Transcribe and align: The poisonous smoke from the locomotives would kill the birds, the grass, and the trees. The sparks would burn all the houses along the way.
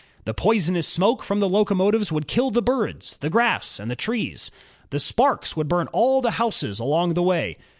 The 0.25 0.33
poisonous 0.33 0.87
smoke 0.87 1.21
from 1.21 1.41
the 1.41 1.47
locomotives 1.47 2.11
would 2.11 2.27
kill 2.27 2.49
the 2.49 2.63
birds, 2.63 3.17
the 3.17 3.29
grass, 3.29 3.79
and 3.79 3.91
the 3.91 3.95
trees. 3.95 4.49
The 4.89 4.97
sparks 4.97 5.55
would 5.55 5.67
burn 5.67 5.89
all 5.93 6.21
the 6.23 6.31
houses 6.41 6.79
along 6.79 7.13
the 7.13 7.21
way. 7.21 7.59